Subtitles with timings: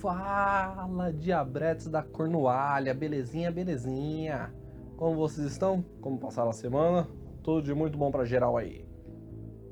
[0.00, 4.50] Fala, diabretes da Cornualha, belezinha, belezinha?
[4.96, 5.84] Como vocês estão?
[6.00, 7.06] Como passaram a semana?
[7.42, 8.82] Tudo de muito bom para geral aí.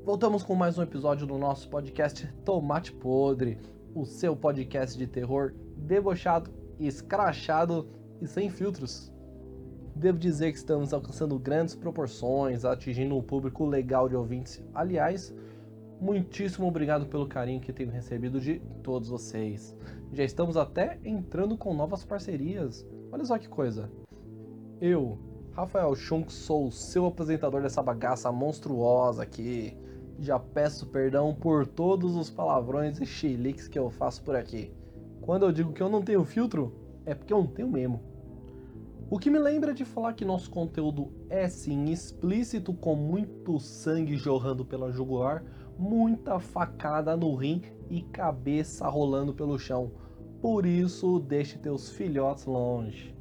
[0.05, 3.59] Voltamos com mais um episódio do nosso podcast Tomate Podre,
[3.95, 7.89] o seu podcast de terror debochado, escrachado
[8.21, 9.11] e sem filtros.
[9.97, 14.63] Devo dizer que estamos alcançando grandes proporções, atingindo um público legal de ouvintes.
[14.75, 15.35] Aliás,
[16.01, 19.77] muitíssimo obrigado pelo carinho que tenho recebido de todos vocês.
[20.13, 22.87] Já estamos até entrando com novas parcerias.
[23.13, 23.91] Olha só que coisa.
[24.81, 25.19] Eu,
[25.53, 29.77] Rafael Schunk, sou o seu apresentador dessa bagaça monstruosa aqui.
[30.19, 34.73] Já peço perdão por todos os palavrões e chiliques que eu faço por aqui.
[35.21, 36.75] Quando eu digo que eu não tenho filtro,
[37.05, 38.01] é porque eu não tenho mesmo.
[39.11, 44.17] O que me lembra de falar que nosso conteúdo é sim explícito, com muito sangue
[44.17, 45.43] jorrando pela jugular,
[45.79, 49.93] muita facada no rim e cabeça rolando pelo chão.
[50.41, 53.17] Por isso, deixe teus filhotes longe.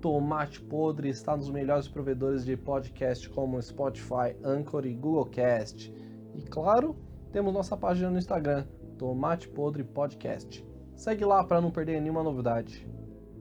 [0.00, 5.92] Tomate Podre está nos melhores provedores de podcast como Spotify, Anchor e Google Cast.
[6.34, 6.96] E claro,
[7.32, 8.66] temos nossa página no Instagram,
[8.98, 10.64] Tomate Podre Podcast.
[10.94, 12.88] Segue lá para não perder nenhuma novidade.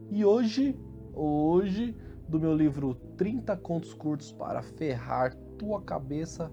[0.09, 0.77] E hoje,
[1.13, 1.95] hoje,
[2.27, 6.51] do meu livro 30 contos curtos para ferrar tua cabeça,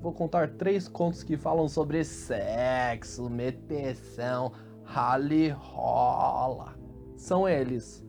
[0.00, 4.52] vou contar três contos que falam sobre sexo, meteção,
[4.84, 6.74] rally rola.
[7.16, 8.04] São eles: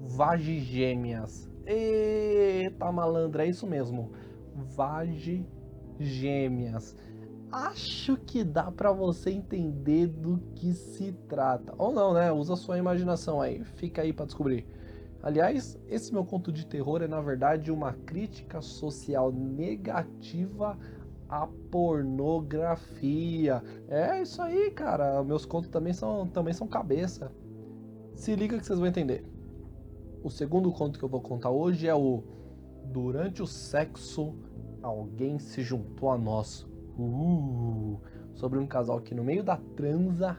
[0.00, 1.50] Vagigêmeas.
[1.64, 4.10] Eita malandra, é isso mesmo.
[4.54, 6.96] Vagigêmeas.
[7.50, 11.74] Acho que dá para você entender do que se trata.
[11.76, 12.32] Ou não, né?
[12.32, 13.62] Usa sua imaginação aí.
[13.62, 14.66] Fica aí para descobrir.
[15.22, 20.76] Aliás, esse meu conto de terror é na verdade uma crítica social negativa
[21.32, 23.62] à pornografia.
[23.88, 25.24] É isso aí, cara.
[25.24, 27.32] Meus contos também são, também são cabeça.
[28.14, 29.24] Se liga que vocês vão entender.
[30.22, 32.22] O segundo conto que eu vou contar hoje é o
[32.84, 34.34] Durante o sexo,
[34.82, 36.66] alguém se juntou a nós.
[36.98, 37.98] Uh,
[38.34, 40.36] sobre um casal que no meio da transa,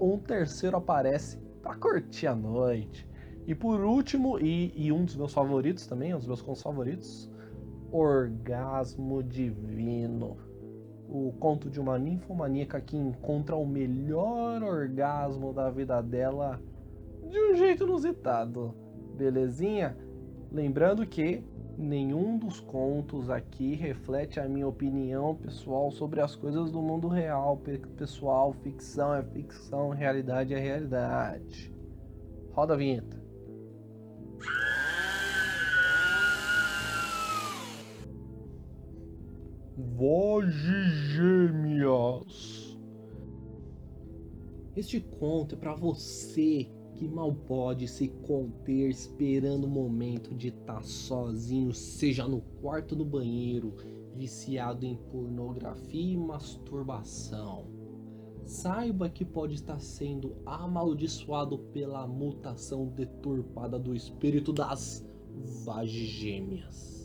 [0.00, 3.08] um terceiro aparece para curtir a noite.
[3.46, 7.30] E por último, e, e, um dos meus favoritos também, um dos meus contos favoritos,
[7.96, 10.36] Orgasmo Divino.
[11.08, 16.60] O conto de uma ninfomaníaca que encontra o melhor orgasmo da vida dela
[17.30, 18.74] de um jeito inusitado.
[19.16, 19.96] Belezinha?
[20.50, 21.44] Lembrando que
[21.78, 27.62] nenhum dos contos aqui reflete a minha opinião pessoal sobre as coisas do mundo real.
[27.96, 31.72] Pessoal, ficção é ficção, realidade é realidade.
[32.50, 33.23] Roda a vinheta.
[39.96, 41.14] Vozes
[44.74, 50.74] Este conto é para você que mal pode se conter esperando o momento de estar
[50.74, 53.76] tá sozinho, seja no quarto do banheiro,
[54.16, 57.68] viciado em pornografia e masturbação.
[58.44, 65.06] Saiba que pode estar sendo amaldiçoado pela mutação deturpada do espírito das
[65.64, 67.03] vagigêmeas.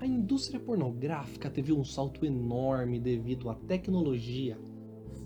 [0.00, 4.58] A indústria pornográfica teve um salto enorme devido à tecnologia,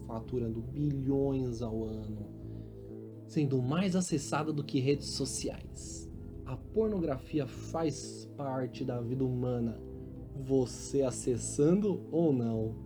[0.06, 2.44] faturando bilhões ao ano
[3.26, 6.10] sendo mais acessada do que redes sociais.
[6.46, 9.80] A pornografia faz parte da vida humana,
[10.36, 12.76] você acessando ou não.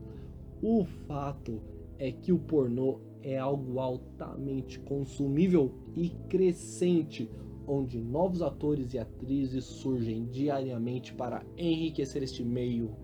[0.62, 1.60] O fato
[1.98, 7.30] é que o pornô é algo altamente consumível e crescente,
[7.68, 12.96] onde novos atores e atrizes surgem diariamente para enriquecer este meio.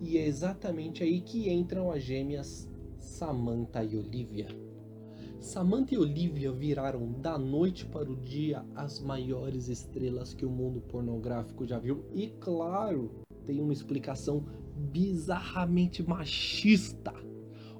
[0.00, 4.48] E é exatamente aí que entram as gêmeas Samantha e Olivia.
[5.40, 10.80] Samantha e Olivia viraram da noite para o dia as maiores estrelas que o mundo
[10.80, 12.04] pornográfico já viu.
[12.14, 13.10] E claro,
[13.44, 14.44] tem uma explicação
[14.90, 17.12] bizarramente machista.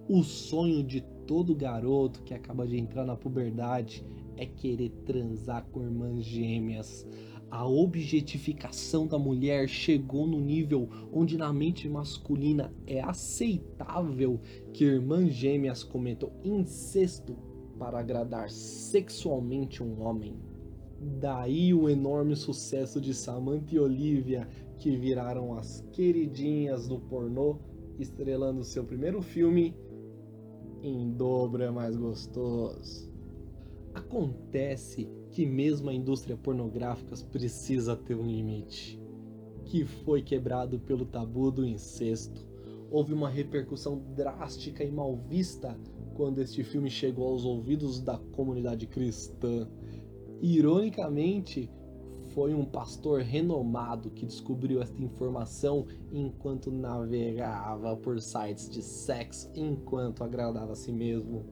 [0.08, 4.04] O sonho de todo garoto que acaba de entrar na puberdade
[4.36, 7.06] é querer transar com irmãs gêmeas.
[7.50, 14.40] A objetificação da mulher chegou no nível onde na mente masculina é aceitável
[14.72, 17.36] que irmãs gêmeas cometam incesto
[17.78, 20.36] para agradar sexualmente um homem.
[21.20, 24.48] Daí o enorme sucesso de Samantha e Olivia,
[24.78, 27.58] que viraram as queridinhas do pornô,
[27.98, 29.76] estrelando seu primeiro filme
[30.82, 33.13] em dobro é mais gostoso.
[33.94, 39.00] Acontece que mesmo a indústria pornográfica precisa ter um limite,
[39.64, 42.54] que foi quebrado pelo tabu do incesto
[42.94, 45.76] houve uma repercussão drástica e mal vista
[46.14, 49.68] quando este filme chegou aos ouvidos da comunidade cristã.
[50.40, 51.68] Ironicamente,
[52.28, 60.22] foi um pastor renomado que descobriu esta informação enquanto navegava por sites de sexo enquanto
[60.22, 61.44] agradava a si mesmo.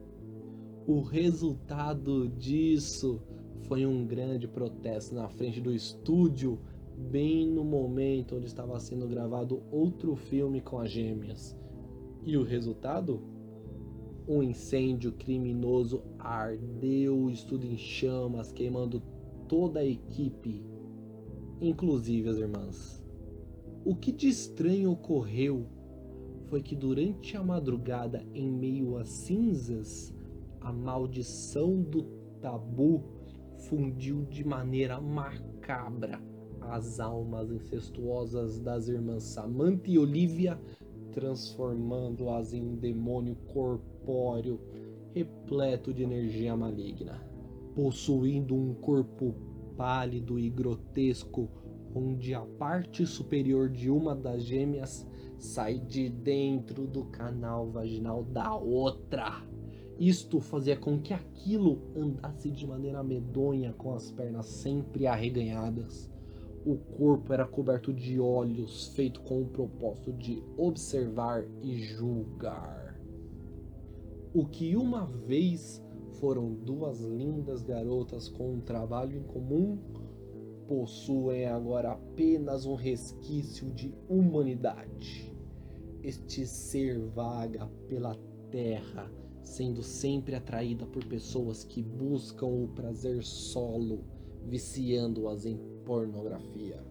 [0.85, 3.21] O resultado disso
[3.69, 6.59] foi um grande protesto na frente do estúdio,
[7.09, 11.57] bem no momento onde estava sendo gravado outro filme com as gêmeas.
[12.21, 13.21] E o resultado?
[14.27, 19.01] Um incêndio criminoso ardeu o estúdio em chamas, queimando
[19.47, 20.65] toda a equipe,
[21.61, 23.01] inclusive as irmãs.
[23.85, 25.65] O que de estranho ocorreu
[26.49, 30.12] foi que durante a madrugada, em meio às cinzas,
[30.63, 32.03] a maldição do
[32.41, 33.03] tabu
[33.67, 36.21] fundiu de maneira macabra
[36.61, 40.59] as almas incestuosas das irmãs Samantha e Olivia,
[41.11, 44.59] transformando-as em um demônio corpóreo
[45.13, 47.21] repleto de energia maligna,
[47.75, 49.35] possuindo um corpo
[49.75, 51.49] pálido e grotesco,
[51.93, 55.05] onde a parte superior de uma das gêmeas
[55.37, 59.43] sai de dentro do canal vaginal da outra
[59.99, 66.11] isto fazia com que aquilo andasse de maneira medonha, com as pernas sempre arreganhadas.
[66.65, 72.99] O corpo era coberto de olhos, feito com o propósito de observar e julgar.
[74.33, 75.83] O que uma vez
[76.19, 79.77] foram duas lindas garotas com um trabalho em comum,
[80.67, 85.31] possuem agora apenas um resquício de humanidade.
[86.01, 88.17] Este ser vaga pela
[88.49, 89.11] terra
[89.43, 94.03] sendo sempre atraída por pessoas que buscam o prazer solo,
[94.47, 96.81] viciando-as em pornografia.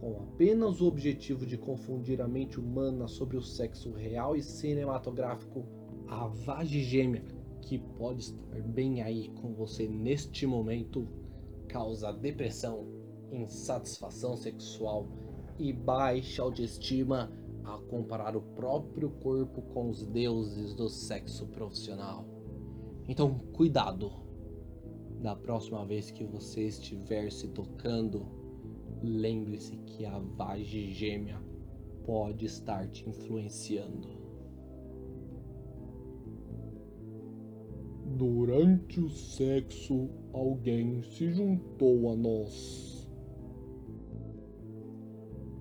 [0.00, 5.64] Com apenas o objetivo de confundir a mente humana sobre o sexo real e cinematográfico,
[6.08, 7.24] a vagem gêmea,
[7.60, 11.06] que pode estar bem aí com você neste momento,
[11.68, 12.86] causa depressão,
[13.30, 15.08] insatisfação sexual
[15.58, 17.30] e baixa autoestima
[17.64, 22.26] a comparar o próprio corpo com os deuses do sexo profissional.
[23.08, 24.10] Então, cuidado!
[25.20, 28.26] Da próxima vez que você estiver se tocando,
[29.02, 31.40] lembre-se que a vagem gêmea
[32.04, 34.08] pode estar te influenciando.
[38.16, 43.08] Durante o sexo, alguém se juntou a nós.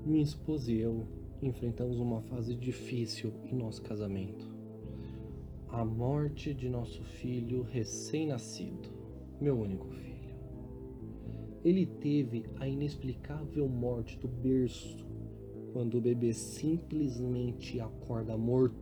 [0.04, 1.08] Minha esposa e eu
[1.42, 4.48] enfrentamos uma fase difícil em nosso casamento.
[5.70, 8.90] A morte de nosso filho recém-nascido,
[9.40, 10.36] meu único filho.
[11.64, 14.98] Ele teve a inexplicável morte do berço,
[15.72, 18.76] quando o bebê simplesmente acorda morto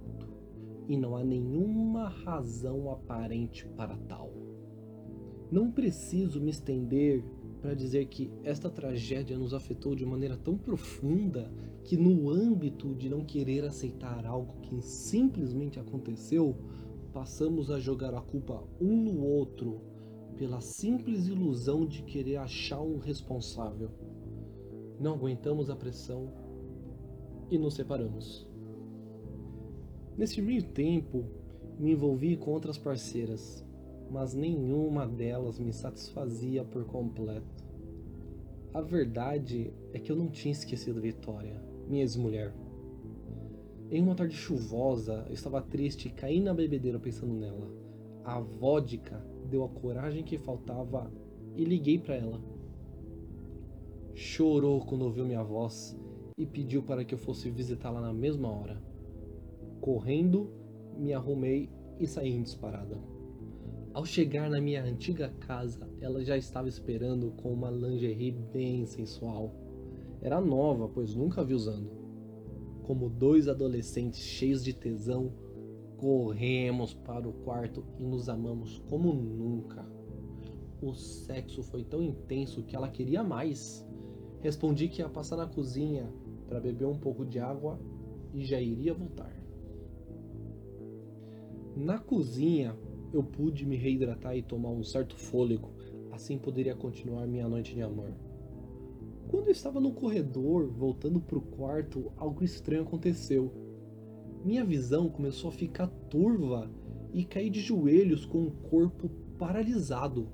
[0.88, 4.34] e não há nenhuma razão aparente para tal.
[5.52, 7.24] Não preciso me estender
[7.62, 11.52] para dizer que esta tragédia nos afetou de maneira tão profunda
[11.84, 16.56] que, no âmbito de não querer aceitar algo que simplesmente aconteceu,
[17.12, 19.82] passamos a jogar a culpa um no outro
[20.38, 23.92] pela simples ilusão de querer achar um responsável.
[25.00, 26.32] Não aguentamos a pressão
[27.52, 28.48] e nos separamos.
[30.18, 31.26] Nesse meio tempo,
[31.78, 33.66] me envolvi com outras parceiras
[34.10, 37.64] mas nenhuma delas me satisfazia por completo.
[38.74, 42.54] A verdade é que eu não tinha esquecido Vitória, minha ex-mulher.
[43.92, 47.68] Em uma tarde chuvosa, eu estava triste e caí na bebedeira pensando nela.
[48.24, 51.12] A vodka deu a coragem que faltava
[51.56, 52.40] e liguei para ela.
[54.14, 55.98] Chorou quando ouviu minha voz
[56.38, 58.82] e pediu para que eu fosse visitá-la na mesma hora.
[59.82, 60.52] Correndo,
[60.96, 61.70] me arrumei
[62.00, 62.98] e saí em disparada.
[63.92, 69.52] Ao chegar na minha antiga casa, ela já estava esperando com uma lingerie bem sensual.
[70.22, 71.90] Era nova, pois nunca vi usando.
[72.84, 75.34] Como dois adolescentes cheios de tesão,
[75.98, 79.86] corremos para o quarto e nos amamos como nunca.
[80.82, 83.86] O sexo foi tão intenso que ela queria mais.
[84.40, 86.14] Respondi que ia passar na cozinha
[86.48, 87.80] para beber um pouco de água
[88.34, 89.34] e já iria voltar.
[91.76, 92.76] Na cozinha,
[93.14, 95.70] eu pude me reidratar e tomar um certo fôlego,
[96.12, 98.14] assim poderia continuar minha noite de amor.
[99.30, 103.54] Quando eu estava no corredor, voltando para o quarto, algo estranho aconteceu.
[104.44, 106.70] Minha visão começou a ficar turva
[107.14, 110.28] e caí de joelhos com o corpo paralisado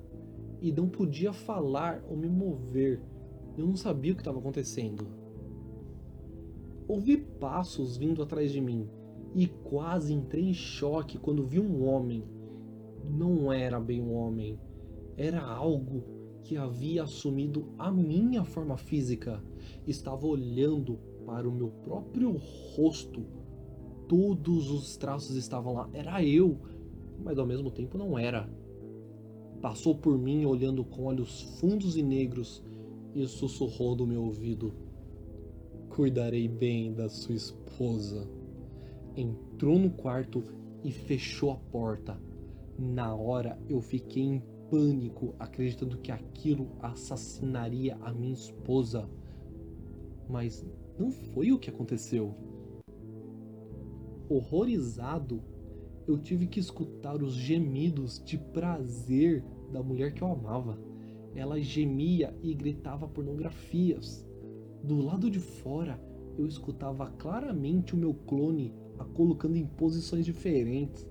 [0.60, 3.02] e não podia falar ou me mover.
[3.56, 5.06] Eu não sabia o que estava acontecendo.
[6.88, 8.88] Ouvi passos vindo atrás de mim
[9.34, 12.24] e quase entrei em choque quando vi um homem.
[13.08, 14.58] Não era bem um homem,
[15.16, 16.04] era algo
[16.42, 19.42] que havia assumido a minha forma física.
[19.86, 22.36] Estava olhando para o meu próprio
[22.74, 23.24] rosto.
[24.06, 25.90] Todos os traços estavam lá.
[25.92, 26.58] Era eu,
[27.22, 28.48] mas ao mesmo tempo não era.
[29.60, 32.62] Passou por mim olhando com olhos fundos e negros
[33.14, 34.72] e sussurrou no meu ouvido:
[35.88, 38.28] Cuidarei bem da sua esposa.
[39.16, 40.44] Entrou no quarto
[40.84, 42.25] e fechou a porta.
[42.78, 49.08] Na hora eu fiquei em pânico, acreditando que aquilo assassinaria a minha esposa.
[50.28, 50.66] Mas
[50.98, 52.34] não foi o que aconteceu.
[54.28, 55.42] Horrorizado,
[56.06, 60.78] eu tive que escutar os gemidos de prazer da mulher que eu amava.
[61.34, 64.26] Ela gemia e gritava pornografias.
[64.82, 66.00] Do lado de fora,
[66.38, 71.06] eu escutava claramente o meu clone a colocando em posições diferentes,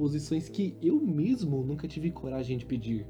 [0.00, 3.06] posições que eu mesmo nunca tive coragem de pedir.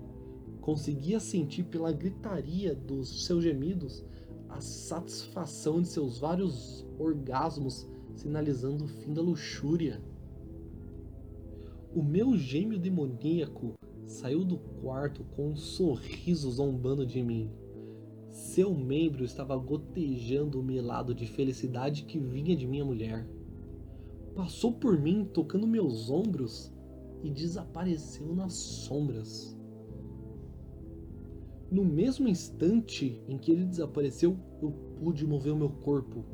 [0.61, 4.05] Conseguia sentir pela gritaria dos seus gemidos
[4.49, 10.03] a satisfação de seus vários orgasmos, sinalizando o fim da luxúria.
[11.95, 17.53] O meu gêmeo demoníaco saiu do quarto com um sorriso zombando de mim.
[18.33, 23.29] Seu membro estava gotejando o melado de felicidade que vinha de minha mulher.
[24.35, 26.73] Passou por mim tocando meus ombros
[27.23, 29.57] e desapareceu nas sombras.
[31.71, 36.25] No mesmo instante em que ele desapareceu, eu pude mover o meu corpo.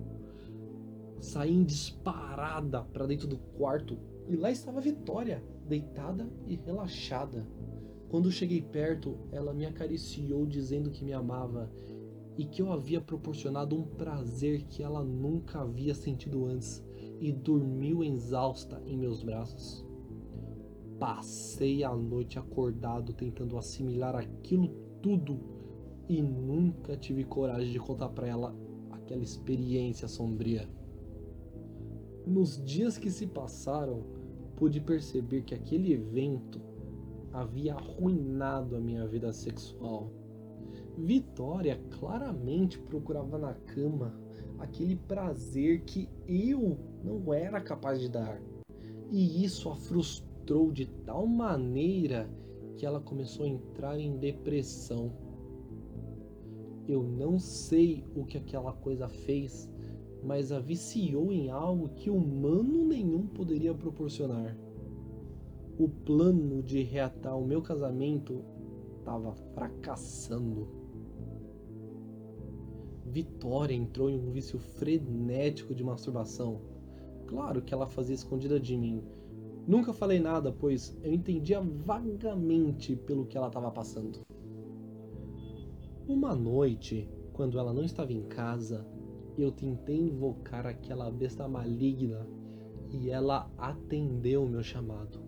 [1.21, 7.47] Saí em disparada para dentro do quarto e lá estava Vitória, deitada e relaxada.
[8.09, 11.71] Quando cheguei perto, ela me acariciou dizendo que me amava
[12.37, 16.85] e que eu havia proporcionado um prazer que ela nunca havia sentido antes
[17.21, 19.86] e dormiu exausta em meus braços.
[20.99, 24.69] Passei a noite acordado tentando assimilar aquilo
[25.03, 25.39] tudo
[26.09, 28.57] e nunca tive coragem de contar para ela
[28.91, 30.67] aquela experiência sombria.
[32.27, 34.05] Nos dias que se passaram,
[34.57, 36.63] pude perceber que aquele evento
[37.31, 40.11] havia arruinado a minha vida sexual.
[40.97, 44.19] Vitória claramente procurava na cama
[44.59, 48.41] aquele prazer que eu não era capaz de dar.
[49.11, 50.26] E isso a frustrou
[50.73, 52.31] de tal maneira
[52.77, 55.13] que ela começou a entrar em depressão.
[56.87, 59.69] Eu não sei o que aquela coisa fez,
[60.23, 64.57] mas a viciou em algo que humano nenhum poderia proporcionar.
[65.77, 68.45] O plano de reatar o meu casamento
[69.01, 70.69] estava fracassando.
[73.05, 76.61] Vitória entrou em um vício frenético de masturbação.
[77.27, 79.03] Claro que ela fazia escondida de mim,
[79.67, 84.21] Nunca falei nada, pois eu entendia vagamente pelo que ela estava passando.
[86.07, 88.87] Uma noite, quando ela não estava em casa,
[89.37, 92.27] eu tentei invocar aquela besta maligna
[92.91, 95.21] e ela atendeu o meu chamado.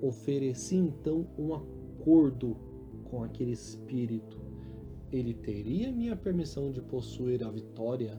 [0.00, 2.56] Ofereci então um acordo
[3.04, 4.40] com aquele espírito.
[5.10, 8.16] Ele teria minha permissão de possuir a vitória,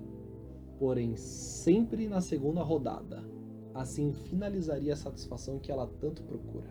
[0.78, 3.37] porém sempre na segunda rodada.
[3.78, 6.66] Assim finalizaria a satisfação que ela tanto procura.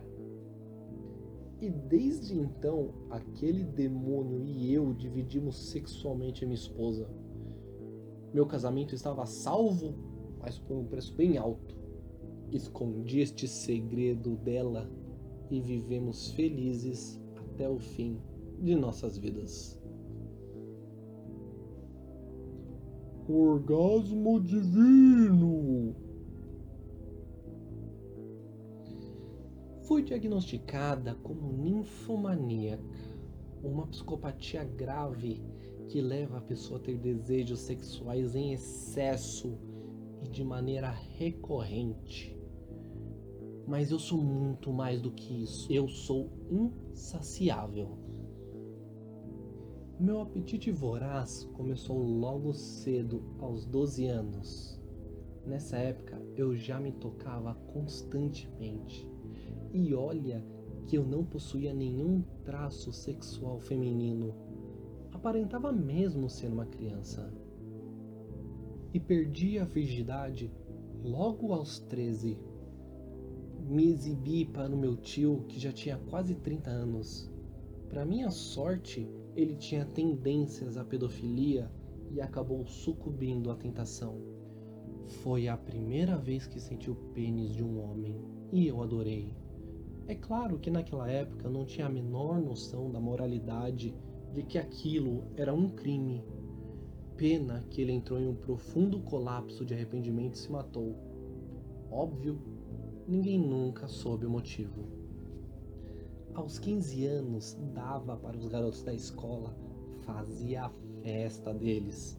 [1.60, 7.08] E desde então, aquele demônio e eu dividimos sexualmente minha esposa.
[8.34, 9.94] Meu casamento estava salvo,
[10.40, 11.76] mas por um preço bem alto.
[12.50, 14.90] Escondi este segredo dela
[15.48, 18.20] e vivemos felizes até o fim
[18.60, 19.80] de nossas vidas.
[23.28, 26.05] Orgasmo divino!
[29.86, 32.82] Fui diagnosticada como ninfomaníaca,
[33.62, 35.40] uma psicopatia grave
[35.86, 39.56] que leva a pessoa a ter desejos sexuais em excesso
[40.24, 42.36] e de maneira recorrente.
[43.64, 45.72] Mas eu sou muito mais do que isso.
[45.72, 47.96] Eu sou insaciável.
[50.00, 54.82] Meu apetite voraz começou logo cedo, aos 12 anos.
[55.46, 59.08] Nessa época eu já me tocava constantemente
[59.76, 60.42] e olha
[60.86, 64.34] que eu não possuía nenhum traço sexual feminino.
[65.12, 67.30] Aparentava mesmo ser uma criança.
[68.94, 70.50] E perdi a virgindade
[71.02, 72.38] logo aos 13.
[73.68, 77.30] Me exibi para o meu tio, que já tinha quase 30 anos.
[77.90, 81.70] Para minha sorte, ele tinha tendências à pedofilia
[82.10, 84.18] e acabou sucumbindo à tentação.
[85.22, 88.16] Foi a primeira vez que senti o pênis de um homem
[88.52, 89.34] e eu adorei.
[90.08, 93.92] É claro que naquela época não tinha a menor noção da moralidade
[94.32, 96.24] de que aquilo era um crime.
[97.16, 100.94] Pena que ele entrou em um profundo colapso de arrependimento e se matou.
[101.90, 102.40] Óbvio,
[103.08, 104.84] ninguém nunca soube o motivo.
[106.34, 109.56] Aos 15 anos, dava para os garotos da escola,
[110.02, 110.70] fazia a
[111.02, 112.16] festa deles.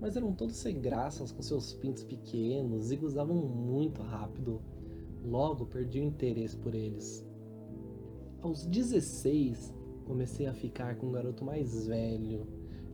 [0.00, 4.60] Mas eram todos sem graças com seus pintos pequenos e gozavam muito rápido.
[5.24, 7.26] Logo perdi o interesse por eles.
[8.42, 9.74] Aos 16,
[10.06, 12.46] comecei a ficar com um garoto mais velho.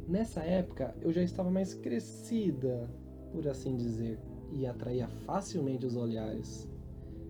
[0.09, 2.91] Nessa época eu já estava mais crescida,
[3.33, 4.19] por assim dizer,
[4.53, 6.69] e atraía facilmente os olhares.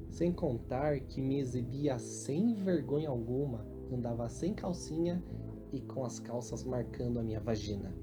[0.09, 5.23] Sem contar que me exibia sem vergonha alguma, andava sem calcinha
[5.73, 7.95] e com as calças marcando a minha vagina.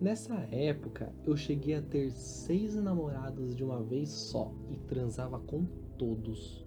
[0.00, 5.64] Nessa época eu cheguei a ter seis namorados de uma vez só e transava com
[5.96, 6.66] todos.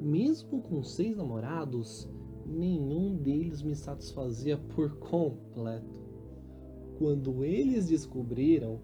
[0.00, 2.08] Mesmo com seis namorados,
[2.44, 6.00] nenhum deles me satisfazia por completo.
[6.98, 8.80] Quando eles descobriram,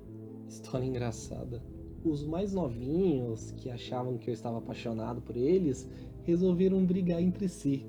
[0.49, 1.63] história engraçada,
[2.05, 5.89] os mais novinhos, que achavam que eu estava apaixonado por eles,
[6.23, 7.85] resolveram brigar entre si.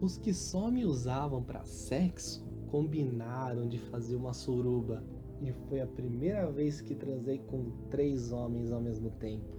[0.00, 5.00] Os que só me usavam para sexo combinaram de fazer uma suruba
[5.40, 9.56] e foi a primeira vez que transei com três homens ao mesmo tempo.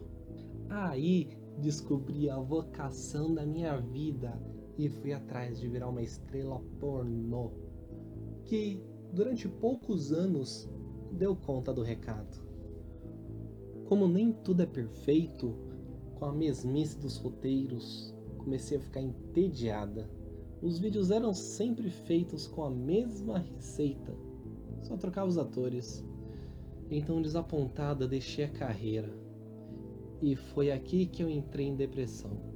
[0.68, 4.38] Aí descobri a vocação da minha vida
[4.78, 7.54] e fui atrás de virar uma estrela pornô,
[8.44, 10.70] que durante poucos anos
[11.14, 12.44] deu conta do recado.
[13.86, 15.56] Como nem tudo é perfeito,
[16.16, 20.10] com a mesmice dos roteiros, comecei a ficar entediada.
[20.62, 24.16] Os vídeos eram sempre feitos com a mesma receita,
[24.82, 26.04] só trocava os atores.
[26.90, 29.12] Então, desapontada, deixei a carreira.
[30.22, 32.56] E foi aqui que eu entrei em depressão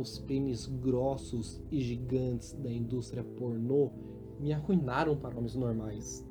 [0.00, 3.90] os pênis grossos e gigantes da indústria pornô
[4.38, 6.24] me arruinaram para homens normais.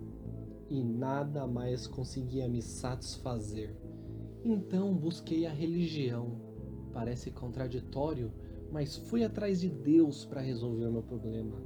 [0.69, 3.75] E nada mais conseguia me satisfazer.
[4.43, 6.39] Então busquei a religião.
[6.93, 8.31] Parece contraditório,
[8.71, 11.61] mas fui atrás de Deus para resolver o meu problema.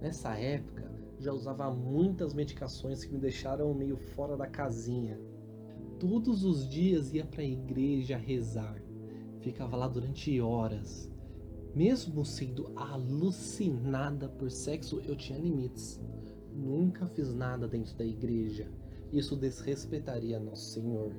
[0.00, 5.18] Nessa época, já usava muitas medicações que me deixaram meio fora da casinha.
[5.98, 8.82] Todos os dias ia para a igreja rezar.
[9.40, 11.10] Ficava lá durante horas
[11.74, 16.00] mesmo sendo alucinada por sexo, eu tinha limites.
[16.54, 18.70] Nunca fiz nada dentro da igreja.
[19.12, 21.12] Isso desrespeitaria Nosso Senhor.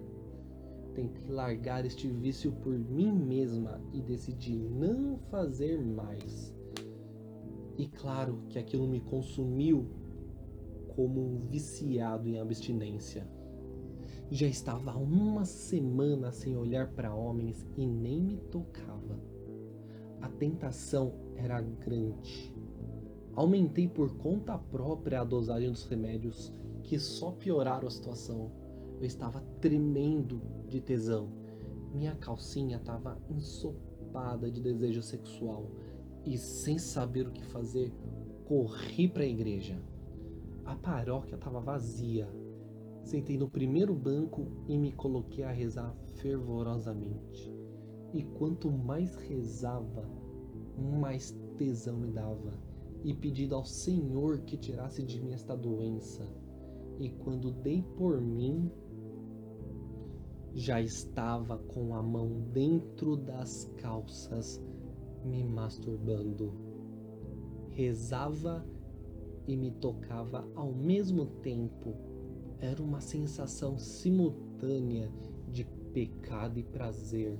[0.95, 6.55] Tentei largar este vício por mim mesma e decidi não fazer mais.
[7.77, 9.85] E claro que aquilo me consumiu
[10.95, 13.27] como um viciado em abstinência.
[14.31, 19.19] Já estava uma semana sem olhar para homens e nem me tocava
[20.25, 22.51] a tentação era grande.
[23.35, 26.51] Aumentei por conta própria a dosagem dos remédios,
[26.83, 28.51] que só pioraram a situação.
[28.99, 31.29] Eu estava tremendo de tesão.
[31.93, 35.69] Minha calcinha estava ensopada de desejo sexual
[36.25, 37.93] e, sem saber o que fazer,
[38.45, 39.81] corri para a igreja.
[40.63, 42.27] A paróquia estava vazia.
[43.03, 47.53] Sentei no primeiro banco e me coloquei a rezar fervorosamente.
[48.13, 50.09] E quanto mais rezava,
[50.99, 52.57] mais tesão me dava,
[53.03, 56.27] e pedido ao Senhor que tirasse de mim esta doença.
[56.99, 58.71] E quando dei por mim,
[60.55, 64.63] já estava com a mão dentro das calças,
[65.25, 66.53] me masturbando.
[67.71, 68.65] Rezava
[69.45, 71.93] e me tocava ao mesmo tempo.
[72.59, 75.11] Era uma sensação simultânea
[75.51, 77.37] de pecado e prazer.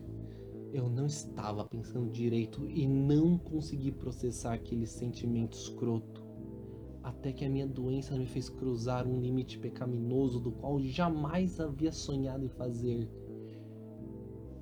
[0.73, 6.14] Eu não estava pensando direito e não consegui processar aquele sentimento escroto.
[7.05, 11.91] Até que a minha doença me fez cruzar um limite pecaminoso do qual jamais havia
[11.91, 13.07] sonhado em fazer.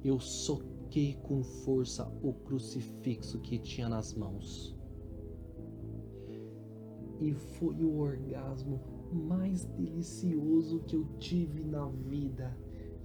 [0.03, 4.77] Eu soquei com força o crucifixo que tinha nas mãos.
[7.21, 8.81] E foi o orgasmo
[9.13, 12.53] mais delicioso que eu tive na vida.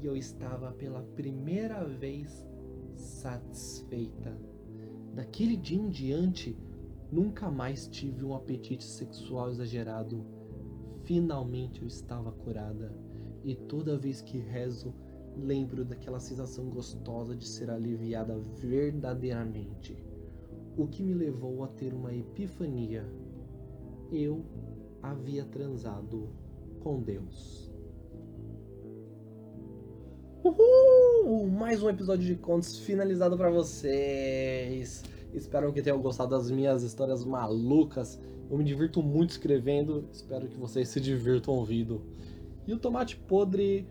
[0.02, 2.44] E eu estava pela primeira vez
[2.96, 4.36] satisfeita.
[5.14, 6.58] Daquele dia em diante,
[7.10, 10.24] nunca mais tive um apetite sexual exagerado.
[11.04, 12.94] Finalmente eu estava curada,
[13.44, 14.94] e toda vez que rezo,
[15.36, 19.96] lembro daquela sensação gostosa de ser aliviada verdadeiramente.
[20.76, 23.04] O que me levou a ter uma epifania.
[24.10, 24.44] Eu
[25.02, 26.28] havia transado
[26.80, 27.70] com Deus.
[30.44, 31.48] Uhul!
[31.48, 35.02] Mais um episódio de contos finalizado para vocês.
[35.32, 38.20] Espero que tenham gostado das minhas histórias malucas.
[38.50, 42.02] Eu me divirto muito escrevendo, espero que vocês se divirtam ouvindo.
[42.66, 43.86] E o Tomate Podre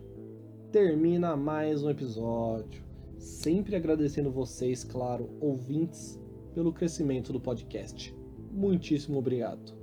[0.71, 2.83] termina mais um episódio.
[3.17, 6.19] Sempre agradecendo vocês, claro, ouvintes,
[6.53, 8.15] pelo crescimento do podcast.
[8.51, 9.73] Muitíssimo obrigado.